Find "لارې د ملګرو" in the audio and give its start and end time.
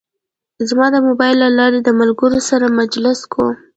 1.59-2.39